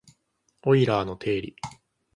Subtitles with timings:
[0.63, 1.55] オイラーの定理